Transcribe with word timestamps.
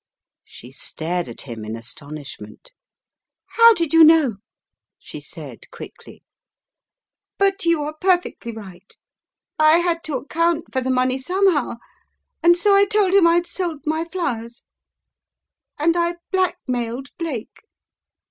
She 0.47 0.71
stared 0.71 1.27
at 1.27 1.41
him 1.41 1.63
in 1.63 1.75
astonishment. 1.75 2.71
"How 3.49 3.75
did 3.75 3.93
you 3.93 4.03
know?" 4.03 4.37
she 4.97 5.19
said, 5.21 5.69
quickly. 5.69 6.23
"But 7.37 7.65
you 7.65 7.83
are 7.83 7.93
perfectly 8.01 8.51
right. 8.51 8.95
I 9.59 9.77
had 9.77 10.03
to 10.05 10.15
account 10.15 10.73
for 10.73 10.81
the 10.81 10.89
money 10.89 11.19
somehow, 11.19 11.75
and 12.41 12.57
so 12.57 12.73
I 12.75 12.85
told 12.85 13.13
him 13.13 13.27
I 13.27 13.35
had 13.35 13.45
sold 13.45 13.85
my 13.85 14.05
flowers. 14.05 14.63
And 15.77 15.95
I 15.95 16.15
blackmailed 16.31 17.09
Blake! 17.19 17.59